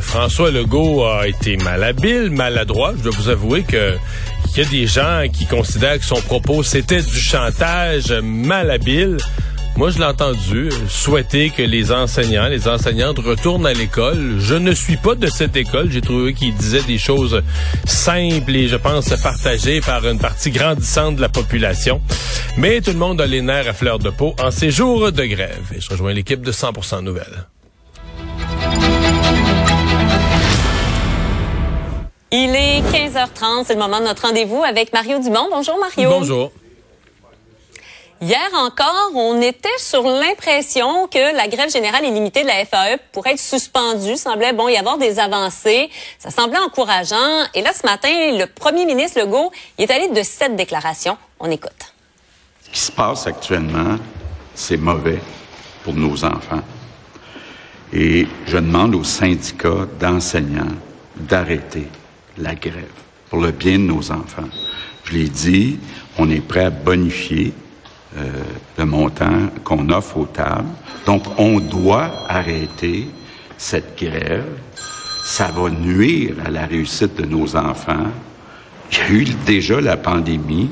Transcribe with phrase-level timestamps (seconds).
[0.00, 2.94] François Legault a été malhabile, maladroit?
[2.96, 3.94] Je dois vous avouer que
[4.52, 9.18] il y a des gens qui considèrent que son propos c'était du chantage malhabile.
[9.76, 14.36] Moi, je l'ai entendu souhaiter que les enseignants, les enseignantes retournent à l'école.
[14.38, 15.90] Je ne suis pas de cette école.
[15.90, 17.42] J'ai trouvé qu'il disait des choses
[17.84, 22.00] simples et, je pense, partagées par une partie grandissante de la population.
[22.56, 25.24] Mais tout le monde a les nerfs à fleur de peau en ces jours de
[25.26, 25.70] grève.
[25.76, 27.46] Et je rejoins l'équipe de 100% Nouvelles.
[32.38, 35.48] Il est 15h30, c'est le moment de notre rendez-vous avec Mario Dumont.
[35.50, 36.10] Bonjour Mario.
[36.10, 36.52] Bonjour.
[38.20, 43.32] Hier encore, on était sur l'impression que la grève générale illimitée de la FAE pourrait
[43.32, 44.10] être suspendue.
[44.10, 45.88] Il semblait bon y avoir des avancées.
[46.18, 47.46] Ça semblait encourageant.
[47.54, 51.16] Et là, ce matin, le premier ministre Legault il est allé de cette déclaration.
[51.40, 51.94] On écoute.
[52.64, 53.96] Ce qui se passe actuellement,
[54.54, 55.20] c'est mauvais
[55.84, 56.60] pour nos enfants.
[57.94, 60.76] Et je demande aux syndicats d'enseignants
[61.16, 61.88] d'arrêter
[62.38, 62.84] la grève
[63.30, 64.48] pour le bien de nos enfants.
[65.04, 65.78] Je l'ai dit,
[66.18, 67.52] on est prêt à bonifier
[68.16, 68.22] euh,
[68.78, 70.68] le montant qu'on offre aux tables.
[71.06, 73.08] Donc, on doit arrêter
[73.56, 74.46] cette grève.
[75.24, 78.06] Ça va nuire à la réussite de nos enfants.
[78.92, 80.70] Il y a eu déjà la pandémie.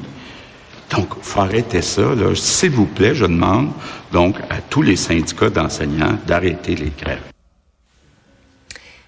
[0.90, 2.02] Donc, il faut arrêter ça.
[2.34, 3.70] S'il vous plaît, je demande
[4.12, 7.33] donc à tous les syndicats d'enseignants d'arrêter les grèves.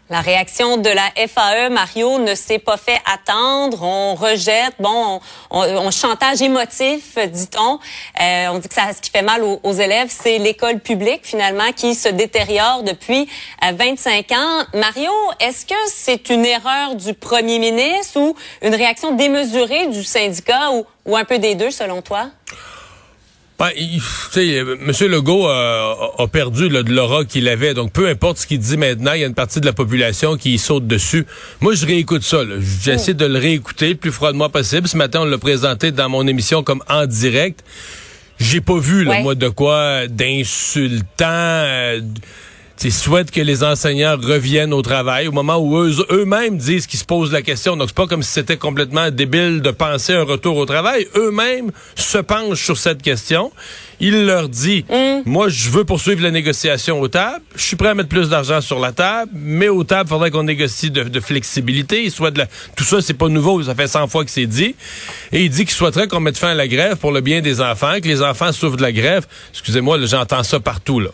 [0.09, 3.83] La réaction de la FAE, Mario, ne s'est pas fait attendre.
[3.83, 7.81] On rejette, bon, on, chantage émotif, dit-on.
[8.21, 11.73] Euh, on dit que ça, ce qui fait mal aux, élèves, c'est l'école publique, finalement,
[11.75, 13.29] qui se détériore depuis
[13.65, 14.65] euh, 25 ans.
[14.75, 20.71] Mario, est-ce que c'est une erreur du premier ministre ou une réaction démesurée du syndicat
[21.05, 22.29] ou un peu des deux, selon toi?
[23.59, 24.93] Ben, il- tu sais, euh, M.
[25.11, 27.73] Legault euh, a, perdu là, de l'aura qu'il avait.
[27.73, 30.37] Donc, peu importe ce qu'il dit maintenant, il y a une partie de la population
[30.37, 31.25] qui y saute dessus.
[31.63, 32.43] Moi, je réécoute ça.
[32.83, 34.87] J'essaie de le réécouter le plus froidement possible.
[34.89, 37.65] Ce matin, on l'a présenté dans mon émission comme en direct.
[38.39, 39.23] J'ai pas vu, là, Ouais.
[39.23, 41.25] moi, de quoi d'insultant.
[41.25, 42.01] euh,
[42.79, 46.87] tu sais, souhaite que les enseignants reviennent au travail au moment où eux- eux-mêmes disent
[46.87, 47.77] qu'ils se posent la question.
[47.77, 51.07] Donc, c'est pas comme si c'était complètement débile de penser un retour au travail.
[51.17, 53.51] Eux-mêmes se penchent sur cette question.
[53.99, 54.85] Il leur dit,
[55.25, 57.43] moi, je veux poursuivre la négociation aux tables.
[57.55, 60.31] Je suis prêt à mettre plus d'argent sur la table, mais aux tables, il faudrait
[60.31, 62.11] qu'on négocie de, de flexibilité.
[62.11, 62.47] Soit de la...
[62.77, 63.63] Tout ça, c'est pas nouveau.
[63.63, 64.75] Ça fait 100 fois que c'est dit.
[65.33, 67.63] Et il dit qu'il souhaiterait qu'on mette fin à la grève pour le bien des
[67.63, 69.27] enfants, que les enfants souffrent de la grève.
[69.53, 71.09] Excusez-moi, j'entends ça partout, là.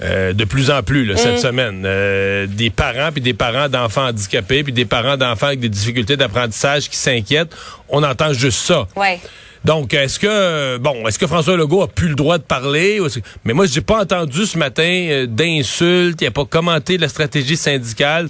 [0.00, 1.82] Euh, de plus en plus là, cette semaine.
[1.84, 6.16] Euh, des parents puis des parents d'enfants handicapés puis des parents d'enfants avec des difficultés
[6.16, 7.54] d'apprentissage qui s'inquiètent.
[7.88, 8.86] On entend juste ça.
[8.94, 9.18] Ouais.
[9.64, 13.00] Donc, est-ce que bon, est-ce que François Legault a plus le droit de parler?
[13.44, 16.20] Mais moi, j'ai pas entendu ce matin euh, d'insultes.
[16.20, 18.28] Il a pas commenté la stratégie syndicale.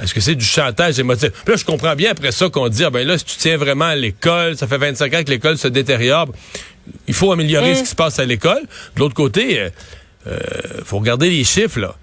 [0.00, 1.30] Est-ce que c'est du chantage émotif?
[1.30, 3.56] Puis là, je comprends bien après ça qu'on dit, ah ben là, si tu tiens
[3.56, 6.28] vraiment à l'école, ça fait 25 ans que l'école se détériore.
[7.06, 8.62] Il faut améliorer ce qui se passe à l'école.
[8.94, 9.68] De l'autre côté, euh,
[10.84, 11.94] faut regarder les chiffres là.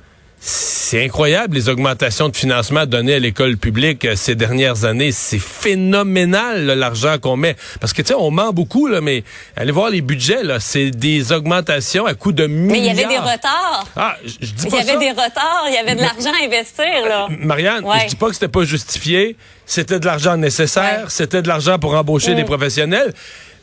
[0.48, 5.12] C'est incroyable les augmentations de financement données à l'école publique euh, ces dernières années.
[5.12, 7.56] C'est phénoménal l'argent qu'on met.
[7.80, 9.24] Parce que tu sais, on ment beaucoup là, mais
[9.56, 12.72] allez voir les budgets là, c'est des augmentations à coût de milliards.
[12.72, 13.88] Mais il y avait des retards.
[13.96, 16.46] Ah, je dis Il pas y avait des retards, il y avait de l'argent à
[16.46, 17.28] investir, là.
[17.40, 18.02] Marianne, Ouais.
[18.04, 19.36] je dis pas que c'était pas justifié.
[19.66, 21.00] C'était de l'argent nécessaire.
[21.04, 21.10] Ouais.
[21.10, 22.36] C'était de l'argent pour embaucher Mm.
[22.36, 23.14] des professionnels.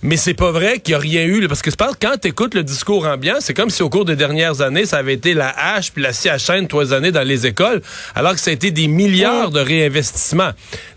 [0.04, 1.40] Mais c'est pas vrai qu'il y a rien eu.
[1.40, 3.88] là, Parce que je pense quand tu écoutes le discours ambiant, c'est comme si au
[3.88, 7.12] cours des dernières années, ça avait été la hache puis la scie à chaîne toisonnée
[7.12, 7.82] dans les écoles,
[8.16, 10.50] alors que ça a été des milliards de réinvestissements.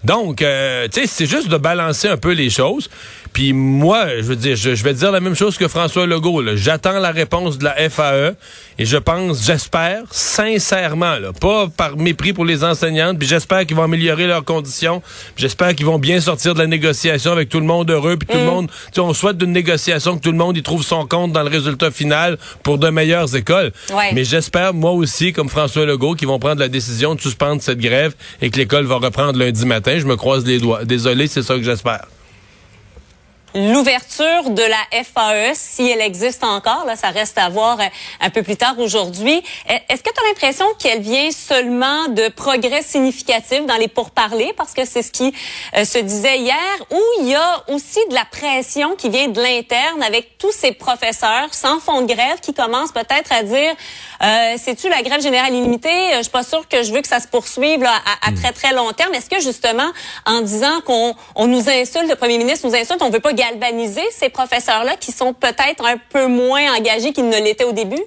[0.04, 2.90] Donc, euh, tu sais, c'est juste de balancer un peu les choses.
[3.36, 6.42] Puis moi, je veux dire, je, je vais dire la même chose que François Legault.
[6.56, 8.34] J'attends la réponse de la FAE
[8.80, 13.76] et je pense, j'espère, sincèrement, là, pas par mépris pour les enseignantes, puis j'espère qu'ils
[13.76, 15.02] vont améliorer leurs conditions,
[15.36, 18.38] j'espère qu'ils vont bien sortir de la négociation avec tout le monde heureux, puis tout
[18.38, 21.06] le monde, tu sais, on souhaite d'une négociation que tout le monde y trouve son
[21.06, 23.74] compte dans le résultat final pour de meilleures écoles.
[23.94, 24.14] Ouais.
[24.14, 27.80] Mais j'espère, moi aussi, comme François Legault, qu'ils vont prendre la décision de suspendre cette
[27.80, 30.00] grève et que l'école va reprendre lundi matin.
[30.00, 30.86] Je me croise les doigts.
[30.86, 32.06] Désolé, c'est ça que j'espère.
[33.56, 37.86] L'ouverture de la FAE, si elle existe encore, là, ça reste à voir euh,
[38.20, 39.42] un peu plus tard aujourd'hui.
[39.68, 44.74] Est-ce que tu as l'impression qu'elle vient seulement de progrès significatifs dans les pourparlers, parce
[44.74, 45.34] que c'est ce qui
[45.78, 46.56] euh, se disait hier,
[46.92, 50.74] ou il y a aussi de la pression qui vient de l'interne avec tous ces
[50.74, 53.74] professeurs sans fond de grève qui commencent peut-être à dire,
[54.22, 56.12] euh, c'est-tu la grève générale illimitée?
[56.18, 58.36] Je suis pas sûre que je veux que ça se poursuive là, à, hmm.
[58.36, 59.14] très, très long terme.
[59.14, 59.90] Est-ce que justement,
[60.26, 64.04] en disant qu'on on nous insulte, le premier ministre nous insulte, on veut pas galvaniser
[64.12, 68.02] ces professeurs-là qui sont peut-être un peu moins engagés qu'ils ne l'étaient au début?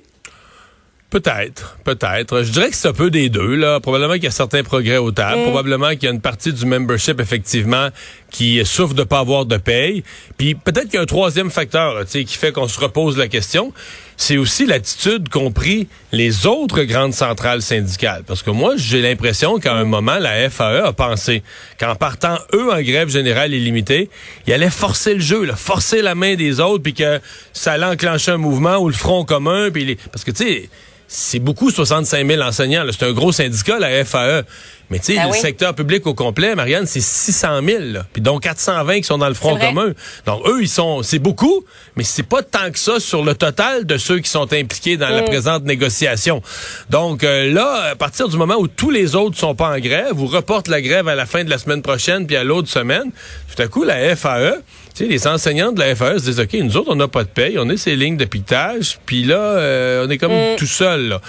[1.11, 2.43] Peut-être, peut-être.
[2.43, 3.55] Je dirais que c'est un peu des deux.
[3.55, 3.81] Là.
[3.81, 5.41] Probablement qu'il y a certains progrès au table.
[5.41, 5.45] Mm.
[5.45, 7.89] Probablement qu'il y a une partie du membership, effectivement,
[8.31, 10.03] qui souffre de pas avoir de paye.
[10.37, 13.73] Puis peut-être qu'il y a un troisième facteur qui fait qu'on se repose la question.
[14.17, 18.25] C'est aussi l'attitude qu'ont pris les autres grandes centrales syndicales.
[18.27, 21.43] Parce que moi, j'ai l'impression qu'à un moment, la FAE a pensé
[21.79, 24.11] qu'en partant, eux, en grève générale illimitée,
[24.47, 27.21] ils allaient forcer le jeu, là, forcer la main des autres, puis que
[27.53, 29.71] ça allait enclencher un mouvement ou le front commun.
[29.71, 29.97] Puis les...
[29.97, 30.69] Parce que, tu sais
[31.09, 32.85] c'est beaucoup 65 000 enseignants.
[32.91, 34.45] C'est un gros syndicat, la FAE.
[34.91, 37.83] Mais tu sais, ben le secteur public au complet, Marianne, c'est 600 000.
[38.13, 39.93] Puis dont 420 qui sont dans le front commun.
[40.25, 41.65] Donc eux, ils sont, c'est beaucoup,
[41.97, 45.11] mais c'est pas tant que ça sur le total de ceux qui sont impliqués dans
[45.11, 45.27] la mm.
[45.27, 46.43] présente négociation.
[46.89, 50.13] Donc euh, là, à partir du moment où tous les autres sont pas en grève,
[50.13, 53.11] vous reporte la grève à la fin de la semaine prochaine puis à l'autre semaine,
[53.55, 54.55] tout à coup la FAE,
[54.95, 57.25] tu sais, les enseignants de la FAE se disent ok, nous autres on n'a pas
[57.25, 60.57] de paye, on est ces lignes de piquetage, puis là euh, on est comme mm.
[60.57, 60.98] tout seul.
[61.01, 61.21] Là.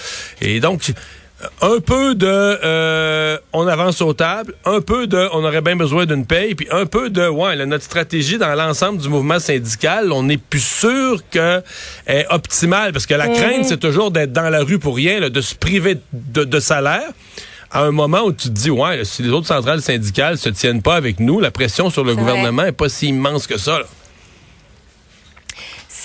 [0.41, 0.93] Et donc
[1.61, 6.05] un peu de euh, on avance aux tables, un peu de on aurait bien besoin
[6.05, 10.23] d'une paye, puis un peu de ouais, notre stratégie dans l'ensemble du mouvement syndical, on
[10.23, 11.61] n'est plus sûr que
[12.07, 13.35] est optimale parce que la mhm.
[13.35, 17.09] crainte c'est toujours d'être dans la rue pour rien, de se priver de, salaire.
[17.71, 20.81] À un moment où tu te dis ouais, si les autres centrales syndicales se tiennent
[20.81, 23.79] pas avec nous, la pression sur le gouvernement est pas si immense que ça.
[23.79, 23.85] Là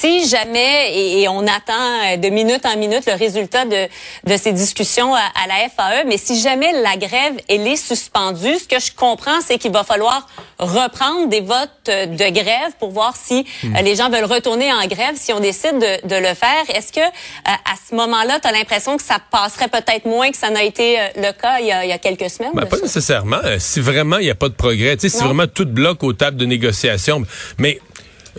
[0.04, 3.88] si jamais, et, on attend euh, de minute en minute le résultat de,
[4.26, 8.68] de ces discussions à, la FAE, mais si jamais la grève, elle est suspendue, ce
[8.68, 10.26] que je comprends, c'est qu'il va falloir
[10.58, 15.14] reprendre des votes de grève pour voir si euh, les gens veulent retourner en grève,
[15.14, 16.64] si on décide de, de le faire.
[16.68, 17.02] Est-ce que euh,
[17.46, 20.98] à ce moment-là, tu as l'impression que ça passerait peut-être moins que ça n'a été
[21.16, 22.52] le cas il y a, il y a quelques semaines?
[22.54, 23.40] Ben, pas nécessairement.
[23.58, 26.46] Si vraiment il n'y a pas de progrès, si vraiment tout bloque aux tables de
[26.46, 27.22] négociation,
[27.58, 27.80] mais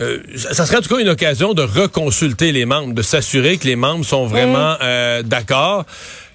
[0.00, 3.66] euh, ça serait en tout cas une occasion de reconsulter les membres, de s'assurer que
[3.66, 5.86] les membres sont vraiment euh, d'accord,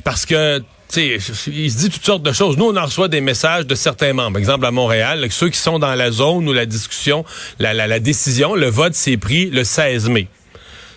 [0.03, 0.61] parce que
[0.91, 1.17] sais,
[1.47, 2.57] il se dit toutes sortes de choses.
[2.57, 4.33] Nous, on en reçoit des messages de certains membres.
[4.33, 7.25] Par exemple, à Montréal, ceux qui sont dans la zone où la discussion,
[7.59, 10.27] la, la, la décision, le vote s'est pris le 16 mai.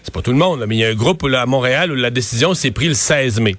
[0.02, 2.10] C'est pas tout le monde, mais il y a un groupe à Montréal où la
[2.10, 3.56] décision s'est prise le 16 mai.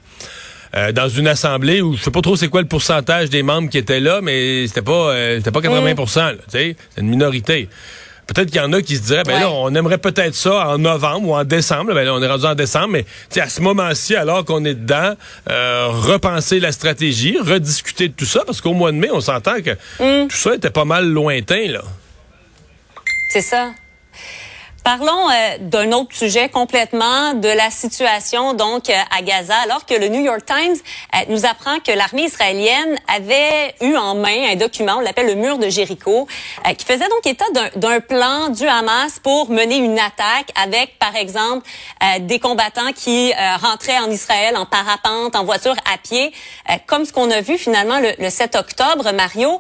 [0.76, 3.70] Euh, dans une assemblée où je sais pas trop c'est quoi le pourcentage des membres
[3.70, 6.38] qui étaient là, mais c'était pas c'était pas 80% mm.
[6.50, 7.70] c'est une minorité.
[8.28, 10.78] Peut-être qu'il y en a qui se diraient, ben là, on aimerait peut-être ça en
[10.78, 11.94] novembre ou en décembre.
[11.94, 13.06] Ben là, on est rendu en décembre, mais
[13.40, 15.14] à ce moment-ci, alors qu'on est dedans,
[15.50, 19.62] euh, repenser la stratégie, rediscuter de tout ça, parce qu'au mois de mai, on s'entend
[19.62, 20.28] que mm.
[20.28, 21.84] tout ça était pas mal lointain, là.
[23.30, 23.72] C'est ça.
[24.86, 29.96] Parlons euh, d'un autre sujet complètement, de la situation donc euh, à Gaza, alors que
[29.96, 30.76] le New York Times
[31.16, 35.34] euh, nous apprend que l'armée israélienne avait eu en main un document, on l'appelle le
[35.34, 36.28] mur de Jéricho,
[36.78, 37.46] qui faisait donc état
[37.76, 41.68] d'un plan du Hamas pour mener une attaque avec, par exemple,
[42.20, 46.32] des combattants qui rentraient en Israël en parapente, en voiture, à pied,
[46.86, 49.60] comme ce qu'on a vu finalement le, le 7 octobre, Mario.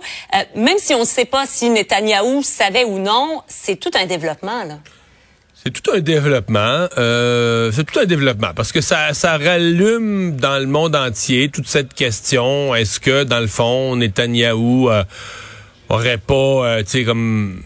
[0.55, 4.63] même si on ne sait pas si Netanyahou savait ou non, c'est tout un développement
[4.63, 4.75] là.
[5.67, 6.87] C'est tout un développement.
[6.99, 11.67] Euh, c'est tout un développement parce que ça, ça rallume dans le monde entier toute
[11.67, 12.75] cette question.
[12.75, 15.03] Est-ce que dans le fond, Netanyahou euh,
[15.89, 17.63] aurait pas, euh, tu sais, comme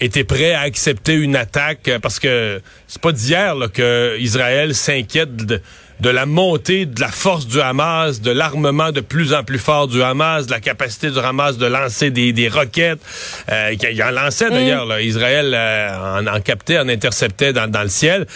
[0.00, 5.60] été prêt à accepter une attaque parce que c'est pas d'hier que Israël s'inquiète de
[6.00, 9.88] de la montée de la force du Hamas, de l'armement de plus en plus fort
[9.88, 13.00] du Hamas, de la capacité du Hamas de lancer des, des roquettes.
[13.50, 15.00] Euh, il en lançait d'ailleurs.
[15.00, 18.26] Israël euh, en, en captait, en interceptait dans, dans le ciel.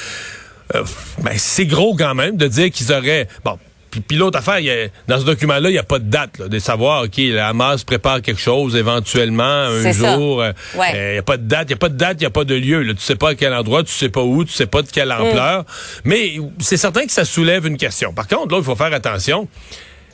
[0.74, 0.82] Euh,
[1.22, 3.28] ben, c'est gros quand même de dire qu'ils auraient...
[3.44, 3.58] Bon,
[3.90, 6.48] puis, l'autre affaire, y a, dans ce document-là, il n'y a pas de date, là,
[6.48, 10.42] de savoir, OK, la Hamas prépare quelque chose éventuellement un jour.
[10.42, 12.26] Euh, il n'y a pas de date, il n'y a pas de date, il n'y
[12.26, 12.82] a pas de lieu.
[12.82, 12.94] Là.
[12.94, 15.08] Tu sais pas à quel endroit, tu sais pas où, tu sais pas de quelle
[15.08, 15.20] mm.
[15.20, 15.64] ampleur.
[16.04, 18.12] Mais c'est certain que ça soulève une question.
[18.12, 19.48] Par contre, là, il faut faire attention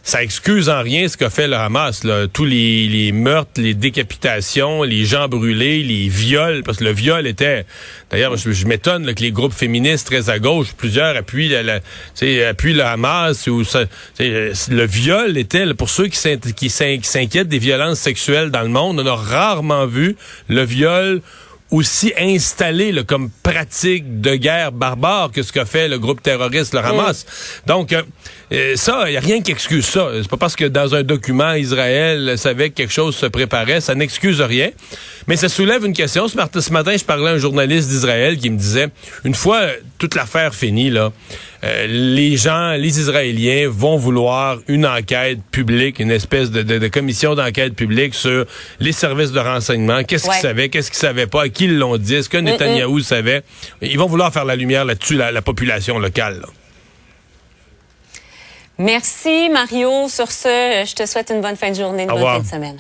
[0.07, 2.03] ça excuse en rien ce qu'a fait le Hamas.
[2.33, 7.27] Tous les, les, meurtres, les décapitations, les gens brûlés, les viols, parce que le viol
[7.27, 7.67] était...
[8.09, 11.81] D'ailleurs, je, m'étonne que les groupes féministes très à gauche, plusieurs appuient, la,
[12.49, 13.49] appuient le Hamas.
[13.49, 13.87] Ou ça,
[14.21, 19.17] le viol était, pour ceux qui s'inquiètent des violences sexuelles dans le monde, on a
[19.17, 20.15] rarement vu
[20.49, 21.21] le viol
[21.71, 26.75] aussi installé là, comme pratique de guerre barbare que ce qu'a fait le groupe terroriste,
[26.75, 27.27] le Hamas.
[27.67, 28.03] Donc, euh,
[28.53, 30.09] euh, ça, il n'y a rien qui excuse ça.
[30.23, 33.95] C'est pas parce que dans un document, Israël savait que quelque chose se préparait, ça
[33.95, 34.71] n'excuse rien.
[35.27, 36.29] Mais ça soulève une question.
[36.29, 38.89] Ce matin, ce matin je parlais à un journaliste d'Israël qui me disait,
[39.25, 39.63] une fois
[39.99, 41.13] toute l'affaire finie, là,
[41.65, 46.89] euh, les gens, les Israéliens vont vouloir une enquête publique, une espèce de, de, de
[46.89, 48.47] commission d'enquête publique sur
[48.81, 50.05] les services de renseignement.
[50.05, 53.43] Qu'est-ce qu'ils savaient, qu'est-ce qu'ils savaient pas, qui ils l'ont dit, est-ce que Netanyahou savait?
[53.83, 56.41] Ils vont vouloir faire la lumière là-dessus, la, la population locale.
[56.41, 56.49] Là.
[58.79, 60.09] Merci Mario.
[60.09, 62.79] Sur ce, je te souhaite une bonne fin de journée, une bonne fin de semaine.